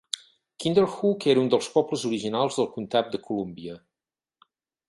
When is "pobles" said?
1.75-2.05